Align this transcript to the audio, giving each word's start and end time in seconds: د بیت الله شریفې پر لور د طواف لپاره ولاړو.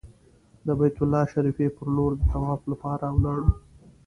د 0.65 0.67
بیت 0.79 0.97
الله 1.03 1.23
شریفې 1.33 1.67
پر 1.75 1.87
لور 1.95 2.11
د 2.17 2.21
طواف 2.33 2.61
لپاره 2.71 3.05
ولاړو. 3.15 3.49